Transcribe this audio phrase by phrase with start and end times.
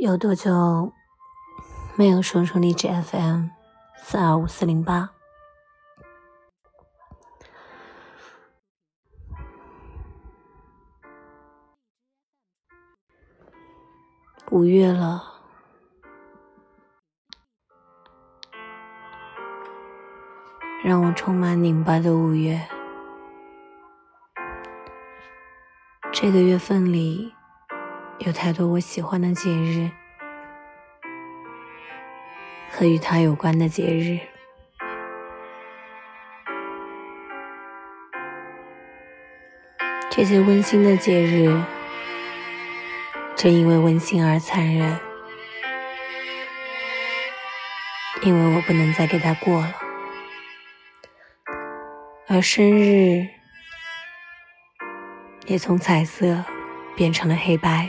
[0.00, 0.92] 有多久
[1.96, 3.48] 没有说出励志 FM
[3.96, 5.10] 四二五四零八？
[14.52, 15.20] 五月了，
[20.84, 22.68] 让我充满拧巴的五月。
[26.12, 27.34] 这个月份里。
[28.20, 29.88] 有太多我喜欢的节日
[32.68, 34.18] 和与他有关的节日，
[40.10, 41.62] 这些温馨的节日，
[43.36, 44.98] 正因为温馨而残忍，
[48.22, 49.74] 因为我不能再给他过了，
[52.26, 53.28] 而生日
[55.46, 56.44] 也从彩色
[56.96, 57.88] 变成了黑白。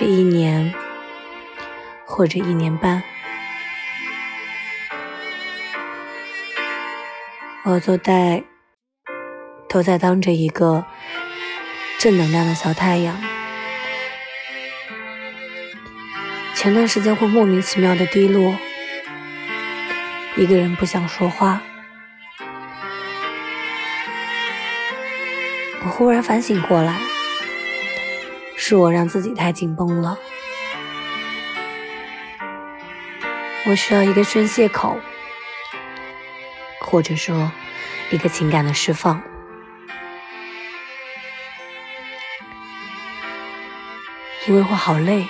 [0.00, 0.72] 这一年，
[2.06, 3.02] 或者一年半，
[7.64, 8.44] 我都在
[9.68, 10.84] 都在当着一个
[11.98, 13.20] 正能量的小太阳。
[16.54, 18.54] 前段时间会莫名其妙的低落，
[20.36, 21.60] 一个人不想说话。
[25.82, 26.96] 我忽然反省过来。
[28.68, 30.18] 是我让自己太紧绷了，
[33.64, 34.94] 我需要一个宣泄口，
[36.78, 37.50] 或者说
[38.10, 39.22] 一个情感的释放，
[44.46, 45.26] 因为我好累，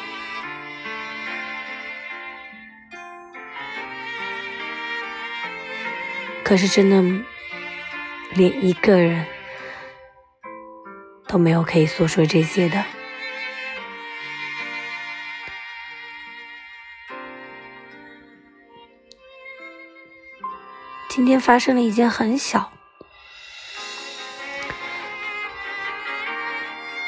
[6.42, 7.00] 可是真的
[8.34, 9.24] 连一个人
[11.28, 12.84] 都没有可以诉说这些的。
[21.18, 22.70] 今天发生了一件很小，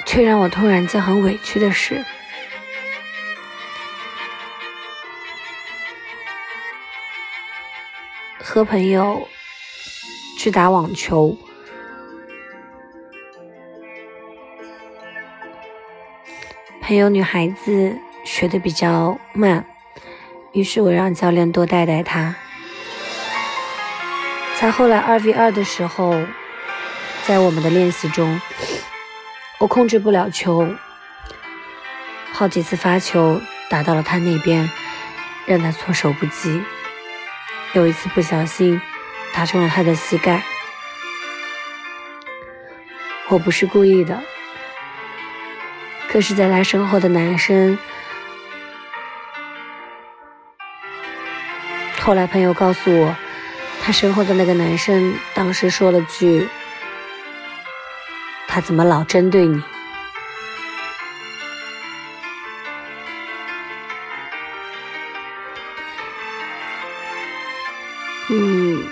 [0.05, 2.05] 却让我突然间很委屈的事。
[8.41, 9.29] 和朋友
[10.37, 11.39] 去打网球，
[16.83, 19.65] 朋友女孩子学的比较慢，
[20.51, 22.35] 于是我让教练多带带她。
[24.61, 26.15] 在后来二 v 二的时候，
[27.25, 28.39] 在我们的练习中，
[29.59, 30.69] 我控制不了球，
[32.35, 33.41] 好几次发球
[33.71, 34.71] 打到了他那边，
[35.47, 36.63] 让他措手不及。
[37.73, 38.79] 有一次不小心
[39.33, 40.43] 打中了他的膝盖，
[43.29, 44.23] 我不是故意的，
[46.07, 47.79] 可是在他身后的男生，
[52.03, 53.17] 后来朋友告诉我。
[53.83, 56.49] 他身后的那个男生当时说了句
[58.47, 59.61] ：“他怎么老针对你？”
[68.33, 68.85] 嗯，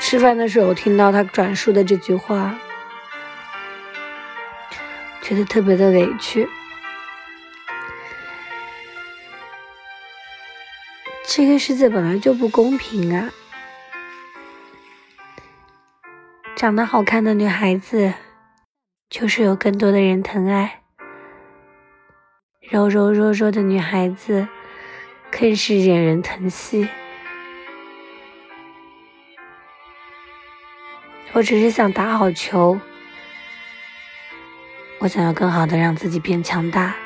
[0.00, 2.54] 吃饭的时候听到他转述的这句话，
[5.22, 6.46] 觉得特别的委屈。
[11.30, 13.30] 这个世界本来就不公平啊！
[16.56, 18.14] 长得好看的女孩子，
[19.10, 20.80] 就是有更多的人疼爱；
[22.62, 24.48] 柔柔弱弱的女孩子，
[25.30, 26.88] 更是惹人疼惜。
[31.32, 32.80] 我只是想打好球，
[34.98, 36.96] 我想要更好的让自己变强大。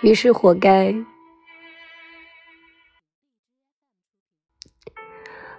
[0.00, 0.94] 于是，活该，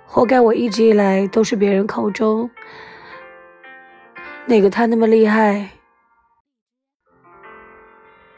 [0.06, 0.40] 活该！
[0.40, 2.50] 我一直以来都是别人口中
[4.48, 5.72] 那个他那么厉害，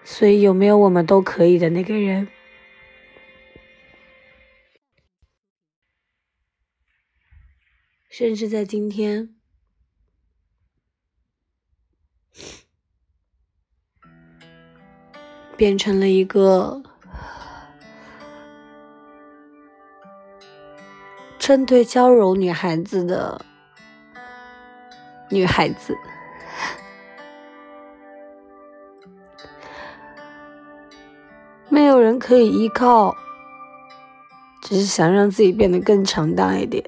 [0.03, 2.27] 所以有没有我们都可以的那个人。
[8.09, 9.40] 甚至在今天。
[15.61, 16.81] 变成了一个
[21.37, 23.39] 针对娇柔女孩子的
[25.29, 25.95] 女孩子，
[31.69, 33.15] 没有人可以依靠，
[34.63, 36.83] 只是想让自己变得更强大一点，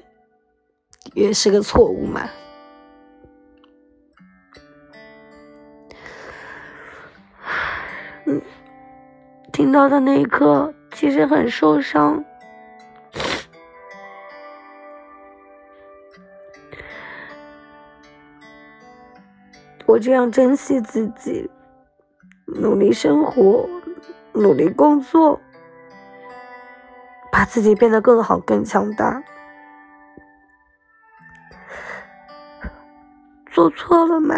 [1.12, 2.28] 也是个错误嘛。
[9.54, 12.24] 听到的那一刻，其实很受伤。
[19.86, 21.48] 我这样珍惜自己，
[22.46, 23.68] 努力生活，
[24.32, 25.40] 努力工作，
[27.30, 29.22] 把自己变得更好、更强大，
[33.52, 34.36] 做错了吗？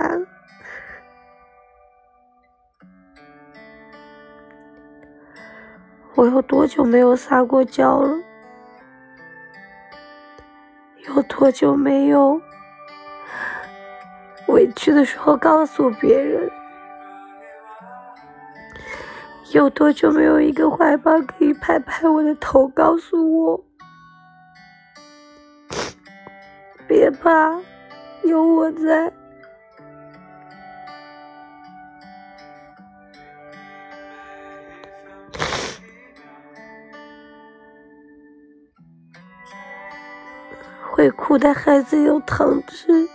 [6.16, 8.18] 我有多久没有撒过娇了？
[11.06, 12.40] 有多久没有？
[14.48, 16.50] 委屈的时候告诉别人，
[19.52, 23.64] 有多久没有一个怀抱可以拍拍我的头，告诉我
[26.88, 27.60] 别怕，
[28.24, 29.12] 有我在。
[40.90, 43.08] 会哭的孩子有糖吃。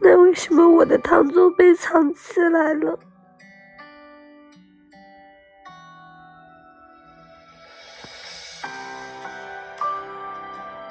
[0.00, 2.98] 那为什么我的糖总被藏起来了？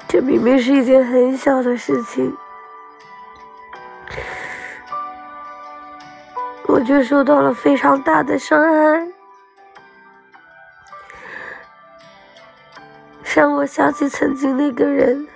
[0.08, 2.36] 这明明是一件很小的事情，
[6.66, 9.08] 我却受到了非常大的伤害，
[13.34, 15.26] 让我想起曾经那个人。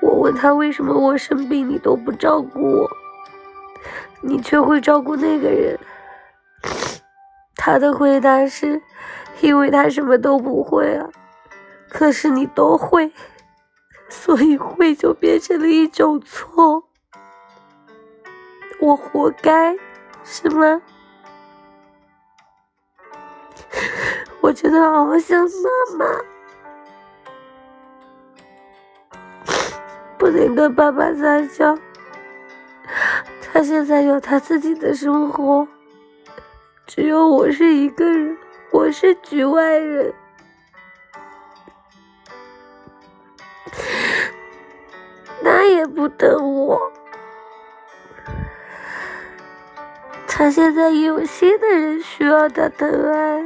[0.00, 2.90] 我问他为什么我生病你都不照顾我，
[4.22, 5.78] 你却会照顾那个人。
[7.56, 8.80] 他的回答是，
[9.42, 11.10] 因为他什么都不会啊。
[11.90, 13.12] 可是你都会，
[14.08, 16.84] 所以会就变成了一种错。
[18.80, 19.76] 我活该，
[20.24, 20.80] 是吗？
[24.40, 26.31] 我真的好想妈妈。
[30.22, 31.76] 不能跟爸爸撒娇，
[33.40, 35.66] 他现在有他自己的生活，
[36.86, 38.38] 只有我是一个人，
[38.70, 40.14] 我是局外人，
[45.42, 46.80] 那也不等我。
[50.28, 53.44] 他现在也有新的人需要他疼爱，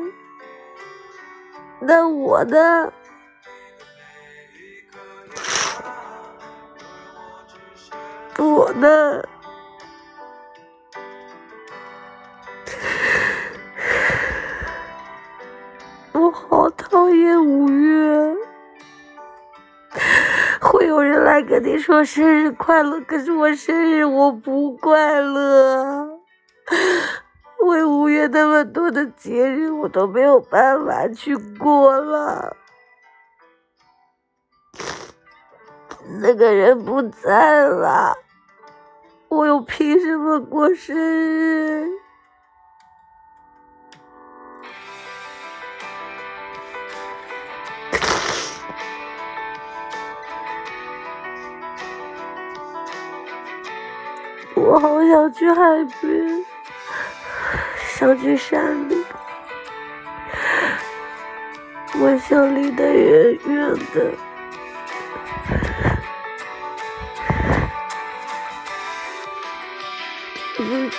[1.81, 2.93] 那我呢？
[8.56, 9.23] 我呢？
[16.12, 18.35] 我好讨厌五月，
[20.62, 26.19] 会有人来跟你说生日快乐，可是我生日我不快乐。
[27.67, 32.56] 为五月那么多的节日，我都没有办法去过了。
[36.22, 38.17] 那个人不在了。
[39.36, 41.90] 我又凭什么过生日？
[54.55, 56.44] 我好想去海边，
[57.90, 59.05] 想去山里，
[62.00, 64.26] 我想离得远远的。
[70.56, 70.96] 对不起，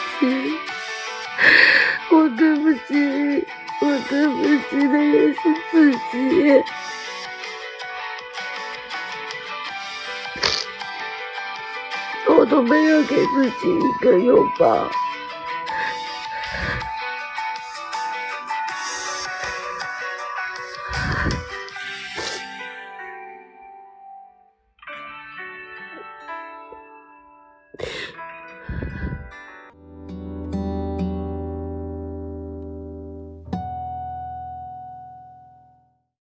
[2.11, 3.47] 我对不起，
[3.81, 5.39] 我对不起的也是
[5.71, 6.63] 自己。
[12.29, 14.87] 我都没有给自己一个拥抱。